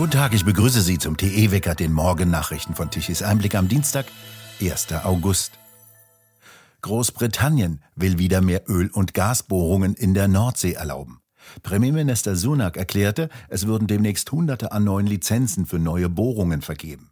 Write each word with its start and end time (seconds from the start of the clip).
Guten 0.00 0.12
Tag, 0.12 0.32
ich 0.32 0.46
begrüße 0.46 0.80
Sie 0.80 0.96
zum 0.96 1.18
TE-Wecker, 1.18 1.74
den 1.74 1.92
Morgennachrichten 1.92 2.74
von 2.74 2.90
Tichys 2.90 3.22
Einblick 3.22 3.54
am 3.54 3.68
Dienstag, 3.68 4.06
1. 4.58 4.94
August. 5.04 5.58
Großbritannien 6.80 7.82
will 7.96 8.16
wieder 8.16 8.40
mehr 8.40 8.62
Öl- 8.66 8.90
und 8.90 9.12
Gasbohrungen 9.12 9.92
in 9.92 10.14
der 10.14 10.26
Nordsee 10.26 10.72
erlauben. 10.72 11.20
Premierminister 11.62 12.34
Sunak 12.34 12.78
erklärte, 12.78 13.28
es 13.50 13.66
würden 13.66 13.88
demnächst 13.88 14.32
Hunderte 14.32 14.72
an 14.72 14.84
neuen 14.84 15.06
Lizenzen 15.06 15.66
für 15.66 15.78
neue 15.78 16.08
Bohrungen 16.08 16.62
vergeben. 16.62 17.10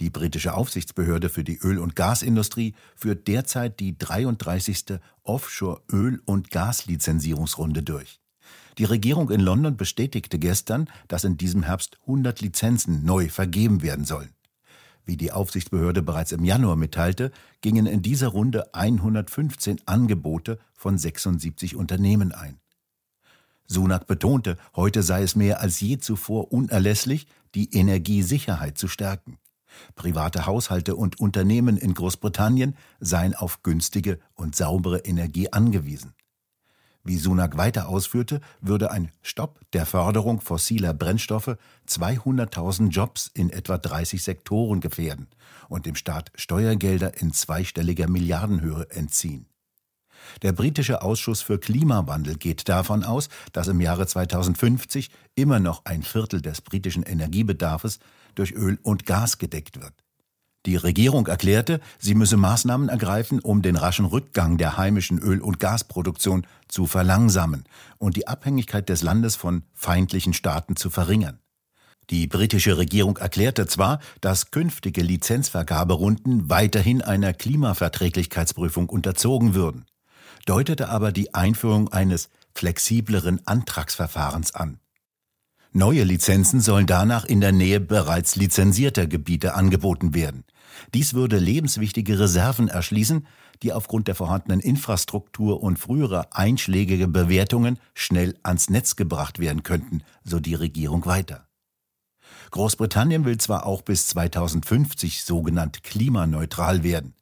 Die 0.00 0.08
britische 0.08 0.54
Aufsichtsbehörde 0.54 1.28
für 1.28 1.44
die 1.44 1.58
Öl- 1.58 1.78
und 1.78 1.96
Gasindustrie 1.96 2.74
führt 2.96 3.28
derzeit 3.28 3.78
die 3.78 3.98
33. 3.98 5.00
Offshore-Öl- 5.22 6.22
und 6.24 6.50
Gaslizenzierungsrunde 6.50 7.82
durch. 7.82 8.20
Die 8.78 8.84
Regierung 8.84 9.30
in 9.30 9.40
London 9.40 9.76
bestätigte 9.76 10.38
gestern, 10.38 10.88
dass 11.08 11.24
in 11.24 11.38
diesem 11.38 11.62
Herbst 11.62 11.98
100 12.02 12.40
Lizenzen 12.42 13.04
neu 13.04 13.28
vergeben 13.28 13.82
werden 13.82 14.04
sollen. 14.04 14.34
Wie 15.06 15.16
die 15.16 15.32
Aufsichtsbehörde 15.32 16.02
bereits 16.02 16.32
im 16.32 16.44
Januar 16.44 16.76
mitteilte, 16.76 17.30
gingen 17.62 17.86
in 17.86 18.02
dieser 18.02 18.28
Runde 18.28 18.74
115 18.74 19.80
Angebote 19.86 20.58
von 20.74 20.98
76 20.98 21.76
Unternehmen 21.76 22.32
ein. 22.32 22.58
Sunak 23.66 24.06
betonte, 24.06 24.56
heute 24.74 25.02
sei 25.02 25.22
es 25.22 25.36
mehr 25.36 25.60
als 25.60 25.80
je 25.80 25.98
zuvor 25.98 26.52
unerlässlich, 26.52 27.26
die 27.54 27.72
Energiesicherheit 27.72 28.76
zu 28.76 28.88
stärken. 28.88 29.38
Private 29.94 30.46
Haushalte 30.46 30.96
und 30.96 31.18
Unternehmen 31.20 31.76
in 31.76 31.94
Großbritannien 31.94 32.76
seien 33.00 33.34
auf 33.34 33.62
günstige 33.62 34.18
und 34.34 34.54
saubere 34.56 34.98
Energie 34.98 35.52
angewiesen. 35.52 36.15
Wie 37.06 37.18
Sunak 37.18 37.56
weiter 37.56 37.88
ausführte, 37.88 38.40
würde 38.60 38.90
ein 38.90 39.12
Stopp 39.22 39.60
der 39.72 39.86
Förderung 39.86 40.40
fossiler 40.40 40.92
Brennstoffe 40.92 41.56
200.000 41.88 42.88
Jobs 42.90 43.30
in 43.32 43.50
etwa 43.50 43.78
30 43.78 44.24
Sektoren 44.24 44.80
gefährden 44.80 45.28
und 45.68 45.86
dem 45.86 45.94
Staat 45.94 46.32
Steuergelder 46.34 47.20
in 47.20 47.32
zweistelliger 47.32 48.08
Milliardenhöhe 48.08 48.90
entziehen. 48.90 49.46
Der 50.42 50.50
britische 50.50 51.02
Ausschuss 51.02 51.42
für 51.42 51.60
Klimawandel 51.60 52.38
geht 52.38 52.68
davon 52.68 53.04
aus, 53.04 53.28
dass 53.52 53.68
im 53.68 53.80
Jahre 53.80 54.08
2050 54.08 55.10
immer 55.36 55.60
noch 55.60 55.84
ein 55.84 56.02
Viertel 56.02 56.42
des 56.42 56.60
britischen 56.60 57.04
Energiebedarfs 57.04 58.00
durch 58.34 58.50
Öl 58.50 58.80
und 58.82 59.06
Gas 59.06 59.38
gedeckt 59.38 59.80
wird. 59.80 59.94
Die 60.66 60.74
Regierung 60.74 61.28
erklärte, 61.28 61.80
sie 61.96 62.16
müsse 62.16 62.36
Maßnahmen 62.36 62.88
ergreifen, 62.88 63.38
um 63.38 63.62
den 63.62 63.76
raschen 63.76 64.04
Rückgang 64.04 64.58
der 64.58 64.76
heimischen 64.76 65.20
Öl- 65.20 65.40
und 65.40 65.60
Gasproduktion 65.60 66.44
zu 66.66 66.86
verlangsamen 66.86 67.64
und 67.98 68.16
die 68.16 68.26
Abhängigkeit 68.26 68.88
des 68.88 69.02
Landes 69.02 69.36
von 69.36 69.62
feindlichen 69.74 70.32
Staaten 70.32 70.74
zu 70.74 70.90
verringern. 70.90 71.38
Die 72.10 72.26
britische 72.26 72.78
Regierung 72.78 73.16
erklärte 73.16 73.66
zwar, 73.66 74.00
dass 74.20 74.50
künftige 74.50 75.02
Lizenzvergaberunden 75.02 76.50
weiterhin 76.50 77.00
einer 77.00 77.32
Klimaverträglichkeitsprüfung 77.32 78.88
unterzogen 78.88 79.54
würden, 79.54 79.86
deutete 80.46 80.88
aber 80.88 81.12
die 81.12 81.32
Einführung 81.32 81.92
eines 81.92 82.28
flexibleren 82.54 83.40
Antragsverfahrens 83.46 84.54
an. 84.56 84.80
Neue 85.72 86.04
Lizenzen 86.04 86.60
sollen 86.60 86.86
danach 86.86 87.24
in 87.24 87.40
der 87.40 87.52
Nähe 87.52 87.80
bereits 87.80 88.34
lizenzierter 88.34 89.06
Gebiete 89.06 89.54
angeboten 89.54 90.14
werden. 90.14 90.44
Dies 90.94 91.14
würde 91.14 91.38
lebenswichtige 91.38 92.18
Reserven 92.18 92.68
erschließen, 92.68 93.26
die 93.62 93.72
aufgrund 93.72 94.08
der 94.08 94.14
vorhandenen 94.14 94.60
Infrastruktur 94.60 95.62
und 95.62 95.78
früherer 95.78 96.28
einschlägige 96.32 97.08
Bewertungen 97.08 97.78
schnell 97.94 98.36
ans 98.42 98.70
Netz 98.70 98.96
gebracht 98.96 99.38
werden 99.38 99.62
könnten, 99.62 100.02
so 100.24 100.40
die 100.40 100.54
Regierung 100.54 101.06
weiter. 101.06 101.46
Großbritannien 102.50 103.24
will 103.24 103.38
zwar 103.38 103.66
auch 103.66 103.82
bis 103.82 104.08
2050 104.08 105.24
sogenannt 105.24 105.82
klimaneutral 105.82 106.82
werden. 106.82 107.14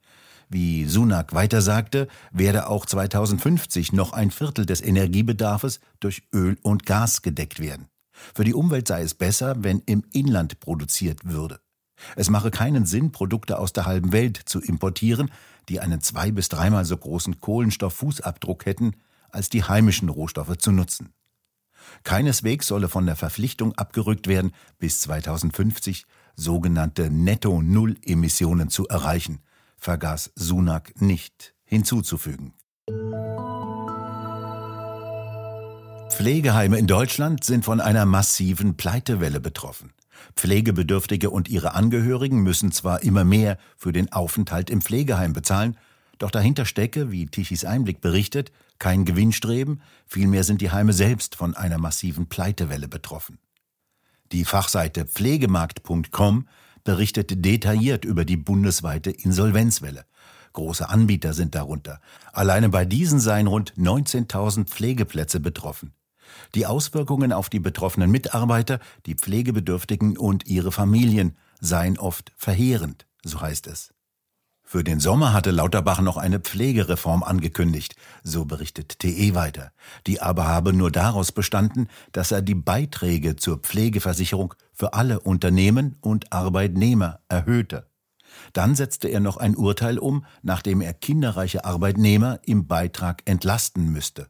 Wie 0.49 0.85
Sunak 0.85 1.33
weiter 1.33 1.63
sagte, 1.63 2.09
werde 2.31 2.69
auch 2.69 2.87
2050 2.87 3.93
noch 3.93 4.13
ein 4.13 4.31
Viertel 4.31 4.67
des 4.67 4.83
Energiebedarfs 4.83 5.81
durch 6.01 6.23
Öl 6.33 6.59
und 6.63 6.87
Gas 6.87 7.23
gedeckt 7.23 7.61
werden. 7.61 7.89
Für 8.35 8.45
die 8.45 8.55
Umwelt 8.55 8.87
sei 8.87 9.03
es 9.03 9.15
besser, 9.15 9.57
wenn 9.59 9.81
im 9.87 10.05
Inland 10.13 10.61
produziert 10.61 11.25
würde. 11.25 11.61
Es 12.17 12.31
mache 12.31 12.51
keinen 12.51 12.87
Sinn, 12.87 13.13
Produkte 13.13 13.59
aus 13.59 13.73
der 13.73 13.87
halben 13.87 14.13
Welt 14.13 14.37
zu 14.45 14.61
importieren, 14.61 15.31
die 15.69 15.81
einen 15.81 16.01
zwei- 16.01 16.33
bis 16.33 16.49
dreimal 16.49 16.85
so 16.85 16.97
großen 16.97 17.41
Kohlenstofffußabdruck 17.41 18.67
hätten, 18.67 18.93
als 19.31 19.49
die 19.49 19.65
heimischen 19.65 20.09
Rohstoffe 20.09 20.57
zu 20.59 20.73
nutzen. 20.73 21.13
Keineswegs 22.03 22.67
solle 22.67 22.89
von 22.89 23.07
der 23.07 23.17
Verpflichtung 23.17 23.75
abgerückt 23.75 24.27
werden, 24.27 24.53
bis 24.79 25.01
2050 25.03 26.07
sogenannte 26.37 27.11
Netto-Null-Emissionen 27.11 28.71
zu 28.71 28.89
erreichen, 28.89 29.41
vergaß 29.79 30.33
Sunak 30.35 31.01
nicht 31.01 31.55
hinzuzufügen. 31.65 32.55
Pflegeheime 36.11 36.79
in 36.79 36.87
Deutschland 36.87 37.45
sind 37.45 37.65
von 37.65 37.81
einer 37.81 38.07
massiven 38.07 38.77
Pleitewelle 38.77 39.41
betroffen. 39.41 39.93
Pflegebedürftige 40.37 41.31
und 41.31 41.49
ihre 41.49 41.75
Angehörigen 41.75 42.43
müssen 42.43 42.73
zwar 42.73 43.03
immer 43.03 43.25
mehr 43.25 43.59
für 43.77 43.93
den 43.93 44.13
Aufenthalt 44.13 44.71
im 44.71 44.81
Pflegeheim 44.81 45.33
bezahlen, 45.33 45.77
doch 46.19 46.31
dahinter 46.31 46.65
stecke, 46.65 47.11
wie 47.11 47.27
Tichys 47.27 47.65
Einblick 47.65 48.01
berichtet, 48.01 48.53
kein 48.79 49.05
Gewinnstreben, 49.05 49.83
vielmehr 50.07 50.45
sind 50.45 50.61
die 50.61 50.71
Heime 50.71 50.93
selbst 50.93 51.35
von 51.35 51.55
einer 51.55 51.79
massiven 51.79 52.29
Pleitewelle 52.29 52.89
betroffen. 52.89 53.39
Die 54.33 54.45
Fachseite 54.45 55.07
pflegemarkt.com 55.07 56.49
berichtet 56.83 57.45
detailliert 57.45 58.05
über 58.05 58.25
die 58.25 58.37
bundesweite 58.37 59.11
Insolvenzwelle. 59.11 60.05
Große 60.53 60.89
Anbieter 60.89 61.35
sind 61.35 61.55
darunter. 61.55 62.01
Alleine 62.33 62.69
bei 62.69 62.85
diesen 62.85 63.21
seien 63.21 63.47
rund 63.47 63.75
19.000 63.75 64.67
Pflegeplätze 64.67 65.41
betroffen. 65.41 65.93
Die 66.55 66.67
Auswirkungen 66.67 67.33
auf 67.33 67.49
die 67.49 67.61
betroffenen 67.61 68.11
Mitarbeiter, 68.11 68.81
die 69.07 69.15
Pflegebedürftigen 69.15 70.17
und 70.17 70.47
ihre 70.47 70.73
Familien 70.73 71.37
seien 71.61 71.99
oft 71.99 72.33
verheerend, 72.37 73.07
so 73.25 73.41
heißt 73.41 73.67
es. 73.67 73.95
Für 74.67 74.83
den 74.83 74.99
Sommer 74.99 75.35
hatte 75.35 75.51
Lauterbach 75.51 76.01
noch 76.01 76.17
eine 76.17 76.41
Pflegereform 76.41 77.23
angekündigt, 77.23 77.97
so 78.23 78.47
berichtet 78.47 78.99
TE 78.99 79.35
weiter. 79.35 79.73
Die 80.07 80.23
aber 80.23 80.49
habe 80.49 80.73
nur 80.73 80.91
daraus 80.91 81.33
bestanden, 81.33 81.89
dass 82.13 82.33
er 82.33 82.41
die 82.41 82.55
Beiträge 82.55 83.37
zur 83.37 83.59
Pflegeversicherung 83.59 84.55
für 84.73 84.95
alle 84.95 85.21
Unternehmen 85.21 85.97
und 86.01 86.33
Arbeitnehmer 86.33 87.21
erhöhte. 87.29 87.91
Dann 88.53 88.75
setzte 88.75 89.09
er 89.09 89.21
noch 89.21 89.37
ein 89.37 89.55
Urteil 89.55 89.99
um, 89.99 90.25
nachdem 90.43 90.81
er 90.81 90.95
kinderreiche 90.95 91.65
Arbeitnehmer 91.65 92.41
im 92.45 92.67
Beitrag 92.67 93.23
entlasten 93.27 93.93
müsste. 93.93 94.29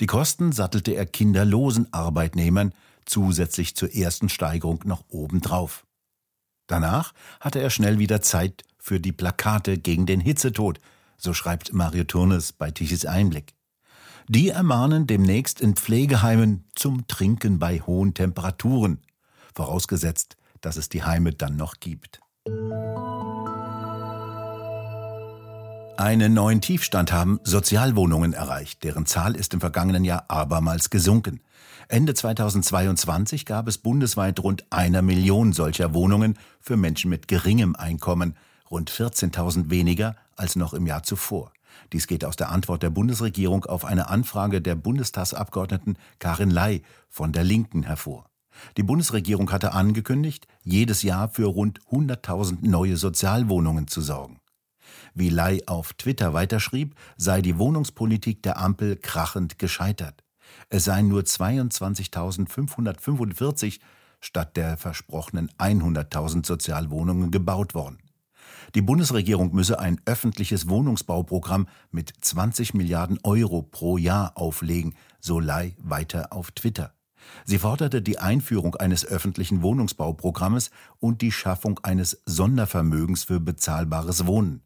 Die 0.00 0.06
Kosten 0.06 0.52
sattelte 0.52 0.92
er 0.92 1.06
kinderlosen 1.06 1.92
Arbeitnehmern 1.92 2.72
zusätzlich 3.04 3.76
zur 3.76 3.94
ersten 3.94 4.28
Steigerung 4.28 4.80
noch 4.84 5.04
obendrauf. 5.08 5.86
Danach 6.66 7.12
hatte 7.40 7.60
er 7.60 7.70
schnell 7.70 7.98
wieder 7.98 8.22
Zeit 8.22 8.64
für 8.78 9.00
die 9.00 9.12
Plakate 9.12 9.78
gegen 9.78 10.06
den 10.06 10.20
Hitzetod, 10.20 10.78
so 11.16 11.34
schreibt 11.34 11.72
Mario 11.72 12.04
Turnes 12.04 12.52
bei 12.52 12.70
Tichys 12.70 13.04
Einblick. 13.04 13.54
Die 14.28 14.48
ermahnen 14.48 15.06
demnächst 15.06 15.60
in 15.60 15.76
Pflegeheimen 15.76 16.64
zum 16.74 17.06
Trinken 17.06 17.58
bei 17.58 17.80
hohen 17.80 18.14
Temperaturen, 18.14 19.00
vorausgesetzt, 19.54 20.36
dass 20.62 20.76
es 20.76 20.88
die 20.88 21.02
Heime 21.02 21.32
dann 21.32 21.56
noch 21.56 21.74
gibt. 21.80 22.20
Einen 25.96 26.34
neuen 26.34 26.60
Tiefstand 26.60 27.12
haben 27.12 27.38
Sozialwohnungen 27.44 28.32
erreicht. 28.32 28.82
Deren 28.82 29.06
Zahl 29.06 29.36
ist 29.36 29.54
im 29.54 29.60
vergangenen 29.60 30.04
Jahr 30.04 30.24
abermals 30.28 30.90
gesunken. 30.90 31.40
Ende 31.86 32.14
2022 32.14 33.46
gab 33.46 33.68
es 33.68 33.78
bundesweit 33.78 34.40
rund 34.40 34.64
einer 34.70 35.02
Million 35.02 35.52
solcher 35.52 35.94
Wohnungen 35.94 36.36
für 36.60 36.76
Menschen 36.76 37.10
mit 37.10 37.28
geringem 37.28 37.76
Einkommen, 37.76 38.36
rund 38.72 38.90
14.000 38.90 39.70
weniger 39.70 40.16
als 40.34 40.56
noch 40.56 40.74
im 40.74 40.86
Jahr 40.88 41.04
zuvor. 41.04 41.52
Dies 41.92 42.08
geht 42.08 42.24
aus 42.24 42.34
der 42.34 42.50
Antwort 42.50 42.82
der 42.82 42.90
Bundesregierung 42.90 43.64
auf 43.64 43.84
eine 43.84 44.08
Anfrage 44.08 44.60
der 44.60 44.74
Bundestagsabgeordneten 44.74 45.96
Karin 46.18 46.50
Ley 46.50 46.82
von 47.08 47.32
der 47.32 47.44
Linken 47.44 47.84
hervor. 47.84 48.26
Die 48.76 48.82
Bundesregierung 48.82 49.52
hatte 49.52 49.72
angekündigt, 49.72 50.48
jedes 50.64 51.02
Jahr 51.02 51.28
für 51.28 51.46
rund 51.46 51.80
100.000 51.92 52.68
neue 52.68 52.96
Sozialwohnungen 52.96 53.86
zu 53.86 54.00
sorgen. 54.00 54.40
Wie 55.14 55.30
Ley 55.30 55.64
auf 55.66 55.94
Twitter 55.94 56.32
weiterschrieb, 56.32 56.94
sei 57.16 57.42
die 57.42 57.58
Wohnungspolitik 57.58 58.40
der 58.42 58.58
Ampel 58.58 58.96
krachend 58.96 59.58
gescheitert. 59.58 60.22
Es 60.68 60.84
seien 60.84 61.08
nur 61.08 61.22
22.545 61.22 63.80
statt 64.20 64.56
der 64.56 64.76
versprochenen 64.76 65.50
100.000 65.58 66.46
Sozialwohnungen 66.46 67.30
gebaut 67.30 67.74
worden. 67.74 67.98
Die 68.74 68.82
Bundesregierung 68.82 69.54
müsse 69.54 69.78
ein 69.78 70.00
öffentliches 70.04 70.68
Wohnungsbauprogramm 70.68 71.68
mit 71.90 72.12
20 72.20 72.74
Milliarden 72.74 73.18
Euro 73.22 73.62
pro 73.62 73.96
Jahr 73.98 74.36
auflegen, 74.36 74.94
so 75.20 75.40
Ley 75.40 75.74
weiter 75.78 76.32
auf 76.32 76.50
Twitter. 76.50 76.92
Sie 77.44 77.58
forderte 77.58 78.02
die 78.02 78.18
Einführung 78.18 78.74
eines 78.76 79.06
öffentlichen 79.06 79.62
Wohnungsbauprogrammes 79.62 80.70
und 80.98 81.22
die 81.22 81.32
Schaffung 81.32 81.80
eines 81.82 82.22
Sondervermögens 82.26 83.24
für 83.24 83.40
bezahlbares 83.40 84.26
Wohnen. 84.26 84.62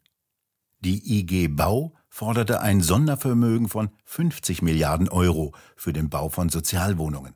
Die 0.81 1.19
IG 1.19 1.49
Bau 1.49 1.93
forderte 2.07 2.61
ein 2.61 2.81
Sondervermögen 2.81 3.67
von 3.67 3.89
50 4.05 4.61
Milliarden 4.61 5.09
Euro 5.09 5.53
für 5.75 5.91
den 5.91 6.09
Bau 6.09 6.29
von 6.29 6.47
Sozialwohnungen. 6.47 7.35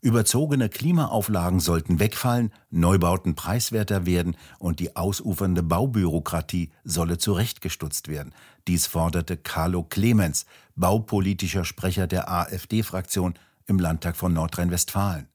Überzogene 0.00 0.68
Klimaauflagen 0.68 1.60
sollten 1.60 1.98
wegfallen, 2.00 2.52
Neubauten 2.70 3.34
preiswerter 3.34 4.06
werden 4.06 4.36
und 4.58 4.80
die 4.80 4.94
ausufernde 4.94 5.62
Baubürokratie 5.62 6.70
solle 6.84 7.18
zurechtgestutzt 7.18 8.08
werden. 8.08 8.34
Dies 8.68 8.86
forderte 8.86 9.36
Carlo 9.36 9.84
Clemens, 9.84 10.46
baupolitischer 10.74 11.64
Sprecher 11.64 12.06
der 12.06 12.30
AfD-Fraktion 12.30 13.34
im 13.66 13.78
Landtag 13.78 14.16
von 14.16 14.32
Nordrhein-Westfalen. 14.32 15.28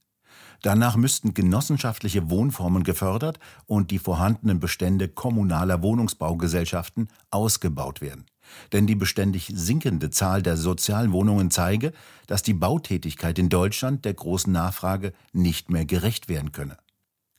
Danach 0.61 0.95
müssten 0.95 1.33
genossenschaftliche 1.33 2.29
Wohnformen 2.29 2.83
gefördert 2.83 3.39
und 3.65 3.89
die 3.89 3.97
vorhandenen 3.97 4.59
Bestände 4.59 5.07
kommunaler 5.07 5.81
Wohnungsbaugesellschaften 5.81 7.09
ausgebaut 7.31 8.01
werden. 8.01 8.25
Denn 8.71 8.85
die 8.85 8.95
beständig 8.95 9.51
sinkende 9.53 10.09
Zahl 10.09 10.43
der 10.43 10.57
Sozialwohnungen 10.57 11.51
zeige, 11.51 11.93
dass 12.27 12.43
die 12.43 12.53
Bautätigkeit 12.53 13.39
in 13.39 13.49
Deutschland 13.49 14.05
der 14.05 14.13
großen 14.13 14.51
Nachfrage 14.51 15.13
nicht 15.33 15.71
mehr 15.71 15.85
gerecht 15.85 16.29
werden 16.29 16.51
könne. 16.51 16.77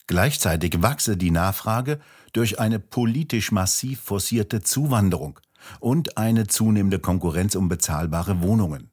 Gleichzeitig 0.06 0.82
wachse 0.82 1.16
die 1.16 1.30
Nachfrage 1.30 2.00
durch 2.32 2.58
eine 2.58 2.80
politisch 2.80 3.52
massiv 3.52 4.00
forcierte 4.00 4.62
Zuwanderung 4.62 5.38
und 5.80 6.16
eine 6.19 6.48
zunehmende 6.48 6.98
Konkurrenz 6.98 7.54
um 7.54 7.69
bezahlbare 7.69 8.42
Wohnungen. 8.42 8.92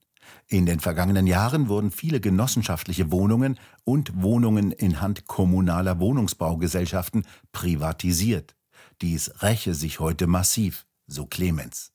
In 0.51 0.65
den 0.65 0.79
vergangenen 0.79 1.27
Jahren 1.27 1.69
wurden 1.69 1.91
viele 1.91 2.19
genossenschaftliche 2.19 3.11
Wohnungen 3.11 3.59
und 3.83 4.23
Wohnungen 4.23 4.71
in 4.71 4.99
Hand 4.99 5.27
kommunaler 5.27 5.99
Wohnungsbaugesellschaften 5.99 7.27
privatisiert. 7.51 8.55
Dies 8.99 9.31
räche 9.43 9.75
sich 9.75 9.99
heute 9.99 10.25
massiv 10.25 10.87
so 11.05 11.27
Clemens. 11.27 11.91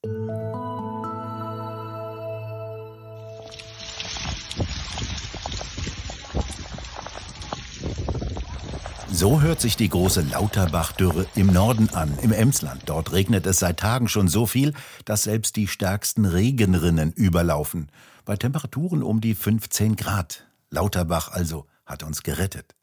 So 9.11 9.41
hört 9.41 9.61
sich 9.61 9.77
die 9.77 9.89
große 9.89 10.23
Lauterbachdürre 10.31 11.27
im 11.35 11.49
Norden 11.49 11.89
an, 11.91 12.17
im 12.23 12.31
Emsland. 12.31 12.83
Dort 12.87 13.13
regnet 13.13 13.47
es 13.47 13.59
seit 13.59 13.81
Tagen 13.81 14.07
schon 14.07 14.29
so 14.29 14.47
viel, 14.47 14.75
dass 15.05 15.25
selbst 15.25 15.57
die 15.57 15.67
stärksten 15.67 16.25
Regenrinnen 16.25 17.13
überlaufen. 17.13 17.89
Bei 18.25 18.37
Temperaturen 18.37 19.03
um 19.03 19.21
die 19.21 19.35
15 19.35 19.97
Grad. 19.97 20.47
Lauterbach 20.71 21.31
also 21.31 21.67
hat 21.85 22.03
uns 22.03 22.23
gerettet. 22.23 22.75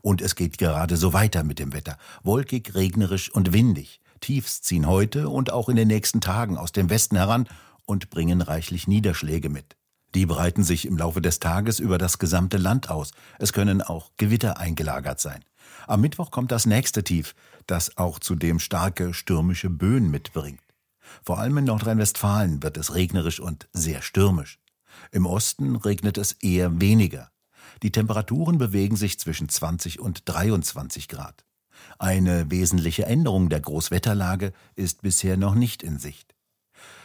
Und 0.00 0.22
es 0.22 0.34
geht 0.34 0.56
gerade 0.56 0.96
so 0.96 1.12
weiter 1.12 1.44
mit 1.44 1.58
dem 1.58 1.74
Wetter. 1.74 1.98
Wolkig, 2.22 2.74
regnerisch 2.74 3.30
und 3.30 3.52
windig. 3.52 4.00
Tiefs 4.20 4.62
ziehen 4.62 4.86
heute 4.86 5.28
und 5.28 5.52
auch 5.52 5.68
in 5.68 5.76
den 5.76 5.88
nächsten 5.88 6.22
Tagen 6.22 6.56
aus 6.56 6.72
dem 6.72 6.88
Westen 6.88 7.16
heran 7.16 7.46
und 7.84 8.08
bringen 8.08 8.40
reichlich 8.40 8.88
Niederschläge 8.88 9.50
mit. 9.50 9.76
Die 10.14 10.24
breiten 10.24 10.64
sich 10.64 10.86
im 10.86 10.96
Laufe 10.96 11.20
des 11.20 11.40
Tages 11.40 11.78
über 11.78 11.98
das 11.98 12.18
gesamte 12.18 12.56
Land 12.56 12.88
aus. 12.88 13.10
Es 13.38 13.52
können 13.52 13.82
auch 13.82 14.12
Gewitter 14.16 14.56
eingelagert 14.56 15.20
sein. 15.20 15.44
Am 15.86 16.00
Mittwoch 16.00 16.30
kommt 16.30 16.52
das 16.52 16.64
nächste 16.64 17.04
Tief, 17.04 17.34
das 17.66 17.98
auch 17.98 18.18
zudem 18.18 18.58
starke 18.58 19.12
stürmische 19.12 19.68
Böen 19.68 20.10
mitbringt. 20.10 20.62
Vor 21.22 21.38
allem 21.38 21.58
in 21.58 21.64
Nordrhein-Westfalen 21.66 22.62
wird 22.62 22.78
es 22.78 22.94
regnerisch 22.94 23.40
und 23.40 23.68
sehr 23.74 24.00
stürmisch. 24.00 24.58
Im 25.10 25.26
Osten 25.26 25.76
regnet 25.76 26.18
es 26.18 26.32
eher 26.32 26.80
weniger. 26.80 27.30
Die 27.82 27.92
Temperaturen 27.92 28.58
bewegen 28.58 28.96
sich 28.96 29.18
zwischen 29.18 29.48
20 29.48 30.00
und 30.00 30.22
23 30.24 31.08
Grad. 31.08 31.44
Eine 31.98 32.50
wesentliche 32.50 33.06
Änderung 33.06 33.48
der 33.48 33.60
Großwetterlage 33.60 34.52
ist 34.74 35.02
bisher 35.02 35.36
noch 35.36 35.54
nicht 35.54 35.82
in 35.82 35.98
Sicht. 35.98 36.34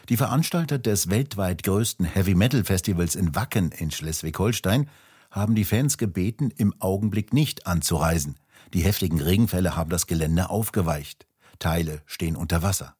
Die 0.09 0.17
Veranstalter 0.17 0.79
des 0.79 1.09
weltweit 1.09 1.63
größten 1.63 2.05
Heavy 2.05 2.35
Metal 2.35 2.63
Festivals 2.63 3.15
in 3.15 3.35
Wacken 3.35 3.71
in 3.71 3.91
Schleswig-Holstein 3.91 4.89
haben 5.29 5.55
die 5.55 5.65
Fans 5.65 5.97
gebeten, 5.97 6.51
im 6.51 6.73
Augenblick 6.79 7.33
nicht 7.33 7.67
anzureisen. 7.67 8.35
Die 8.73 8.83
heftigen 8.83 9.21
Regenfälle 9.21 9.75
haben 9.75 9.89
das 9.89 10.07
Gelände 10.07 10.49
aufgeweicht. 10.49 11.25
Teile 11.59 12.01
stehen 12.05 12.35
unter 12.35 12.61
Wasser. 12.61 12.95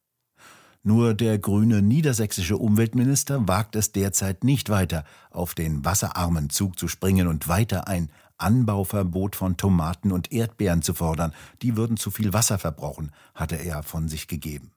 Nur 0.84 1.14
der 1.14 1.38
grüne 1.38 1.80
niedersächsische 1.80 2.56
Umweltminister 2.56 3.46
wagt 3.46 3.76
es 3.76 3.92
derzeit 3.92 4.42
nicht 4.42 4.68
weiter, 4.68 5.04
auf 5.30 5.54
den 5.54 5.84
wasserarmen 5.84 6.50
Zug 6.50 6.76
zu 6.76 6.88
springen 6.88 7.28
und 7.28 7.46
weiter 7.46 7.86
ein 7.86 8.10
Anbauverbot 8.36 9.36
von 9.36 9.56
Tomaten 9.56 10.10
und 10.10 10.32
Erdbeeren 10.32 10.82
zu 10.82 10.92
fordern. 10.92 11.32
Die 11.62 11.76
würden 11.76 11.96
zu 11.96 12.10
viel 12.10 12.32
Wasser 12.32 12.58
verbrauchen, 12.58 13.12
hatte 13.34 13.54
er 13.54 13.84
von 13.84 14.08
sich 14.08 14.26
gegeben. 14.26 14.72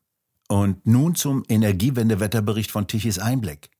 Und 0.47 0.85
nun 0.85 1.15
zum 1.15 1.43
Energiewendewetterbericht 1.49 2.69
von 2.69 2.85
Tichys 2.85 3.17
Einblick. 3.17 3.71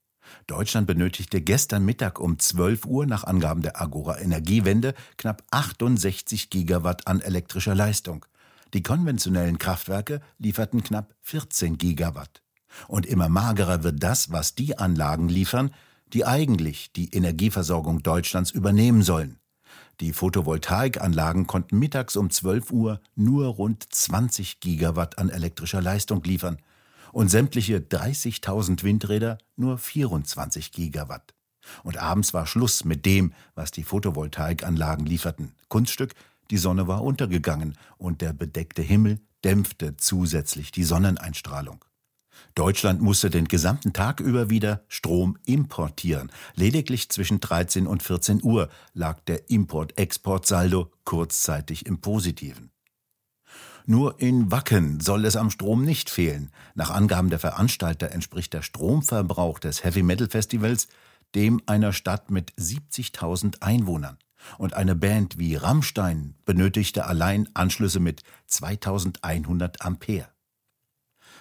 Deutschland 0.47 0.87
benötigte 0.87 1.41
gestern 1.41 1.85
Mittag 1.85 2.19
um 2.19 2.39
12 2.39 2.87
Uhr 2.87 3.05
nach 3.05 3.23
Angaben 3.23 3.61
der 3.61 3.79
Agora 3.79 4.19
Energiewende 4.19 4.95
knapp 5.17 5.43
68 5.51 6.49
Gigawatt 6.49 7.05
an 7.05 7.21
elektrischer 7.21 7.75
Leistung. 7.75 8.25
Die 8.73 8.83
konventionellen 8.83 9.57
Kraftwerke 9.57 10.21
lieferten 10.37 10.83
knapp 10.83 11.15
14 11.21 11.77
Gigawatt. 11.77 12.41
Und 12.87 13.05
immer 13.05 13.29
magerer 13.29 13.83
wird 13.83 14.01
das, 14.03 14.31
was 14.31 14.55
die 14.55 14.77
Anlagen 14.77 15.29
liefern, 15.29 15.71
die 16.13 16.25
eigentlich 16.25 16.91
die 16.91 17.13
Energieversorgung 17.13 18.03
Deutschlands 18.03 18.51
übernehmen 18.51 19.01
sollen. 19.01 19.39
Die 20.01 20.11
Photovoltaikanlagen 20.11 21.47
konnten 21.47 21.79
mittags 21.79 22.15
um 22.17 22.29
12 22.29 22.71
Uhr 22.71 22.99
nur 23.15 23.47
rund 23.47 23.85
20 23.89 24.59
Gigawatt 24.59 25.17
an 25.17 25.29
elektrischer 25.29 25.81
Leistung 25.81 26.21
liefern 26.23 26.57
und 27.13 27.29
sämtliche 27.29 27.77
30.000 27.77 28.83
Windräder 28.83 29.37
nur 29.55 29.77
24 29.77 30.73
Gigawatt. 30.73 31.33
Und 31.83 31.97
abends 31.97 32.33
war 32.33 32.45
Schluss 32.45 32.83
mit 32.83 33.05
dem, 33.05 33.33
was 33.55 33.71
die 33.71 33.83
Photovoltaikanlagen 33.83 35.05
lieferten. 35.05 35.53
Kunststück, 35.69 36.13
die 36.51 36.57
Sonne 36.57 36.87
war 36.87 37.03
untergegangen 37.03 37.77
und 37.97 38.21
der 38.21 38.33
bedeckte 38.33 38.81
Himmel 38.81 39.19
dämpfte 39.43 39.97
zusätzlich 39.97 40.71
die 40.71 40.83
Sonneneinstrahlung. 40.83 41.83
Deutschland 42.53 43.01
musste 43.01 43.29
den 43.29 43.47
gesamten 43.47 43.93
Tag 43.93 44.19
über 44.19 44.49
wieder 44.49 44.83
Strom 44.87 45.37
importieren. 45.45 46.31
Lediglich 46.55 47.09
zwischen 47.09 47.39
13 47.39 47.87
und 47.87 48.03
14 48.03 48.43
Uhr 48.43 48.69
lag 48.93 49.19
der 49.21 49.49
Import-Export-Saldo 49.49 50.91
kurzzeitig 51.03 51.85
im 51.85 52.01
Positiven. 52.01 52.71
Nur 53.85 54.19
in 54.19 54.51
Wacken 54.51 54.99
soll 54.99 55.25
es 55.25 55.35
am 55.35 55.51
Strom 55.51 55.83
nicht 55.83 56.09
fehlen. 56.09 56.49
Nach 56.73 56.89
Angaben 56.89 57.29
der 57.29 57.39
Veranstalter 57.39 58.11
entspricht 58.11 58.53
der 58.53 58.63
Stromverbrauch 58.63 59.59
des 59.59 59.83
Heavy 59.83 60.01
Metal 60.01 60.27
Festivals 60.27 60.87
dem 61.35 61.61
einer 61.65 61.93
Stadt 61.93 62.31
mit 62.31 62.53
70.000 62.53 63.61
Einwohnern. 63.61 64.17
Und 64.57 64.73
eine 64.73 64.95
Band 64.95 65.37
wie 65.37 65.55
Rammstein 65.55 66.35
benötigte 66.45 67.05
allein 67.05 67.49
Anschlüsse 67.53 67.99
mit 67.99 68.23
2100 68.47 69.81
Ampere. 69.81 70.27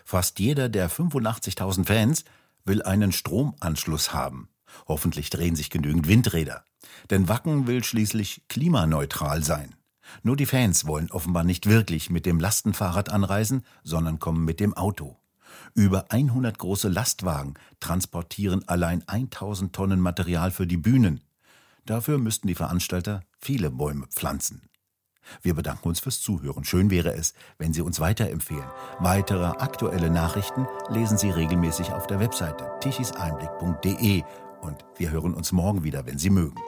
Fast 0.04 0.38
jeder 0.38 0.68
der 0.68 0.90
85.000 0.90 1.87
Fans 1.87 2.25
will 2.64 2.82
einen 2.82 3.12
Stromanschluss 3.12 4.12
haben. 4.12 4.49
Hoffentlich 4.87 5.30
drehen 5.30 5.56
sich 5.56 5.70
genügend 5.70 6.08
Windräder. 6.08 6.64
Denn 7.11 7.28
Wacken 7.28 7.66
will 7.66 7.82
schließlich 7.82 8.42
klimaneutral 8.49 9.42
sein. 9.42 9.75
Nur 10.23 10.37
die 10.37 10.46
Fans 10.46 10.87
wollen 10.87 11.11
offenbar 11.11 11.44
nicht 11.44 11.66
wirklich 11.66 12.11
mit 12.11 12.26
dem 12.26 12.38
Lastenfahrrad 12.38 13.08
anreisen, 13.08 13.64
sondern 13.82 14.18
kommen 14.18 14.44
mit 14.44 14.61
dem 14.61 14.75
Auto. 14.75 15.16
Über 15.75 16.11
100 16.11 16.58
große 16.58 16.88
Lastwagen 16.88 17.54
transportieren 17.80 18.66
allein 18.68 19.06
1000 19.06 19.73
Tonnen 19.73 20.00
Material 20.00 20.50
für 20.50 20.66
die 20.66 20.76
Bühnen. 20.76 21.24
Dafür 21.87 22.19
müssten 22.19 22.49
die 22.49 22.55
Veranstalter 22.55 23.21
viele 23.38 23.71
Bäume 23.71 24.07
pflanzen. 24.07 24.71
Wir 25.43 25.55
bedanken 25.55 25.88
uns 25.88 26.00
fürs 26.00 26.21
Zuhören. 26.21 26.64
Schön 26.64 26.91
wäre 26.91 27.14
es, 27.14 27.35
wenn 27.59 27.73
Sie 27.73 27.83
uns 27.83 28.00
weiterempfehlen. 28.00 28.67
Weitere 29.00 29.45
aktuelle 29.45 30.11
Nachrichten 30.11 30.67
lesen 30.91 31.19
Sie 31.19 31.31
regelmäßig 31.31 31.93
auf 31.93 32.07
der 32.07 32.21
Webseite 32.21 32.71
tichiseinblick.de 32.81 34.23
und 34.61 34.85
wir 34.97 35.11
hören 35.11 35.35
uns 35.35 35.53
morgen 35.53 35.85
wieder, 35.85 36.07
wenn 36.07 36.19
Sie 36.19 36.31
mögen. 36.31 36.61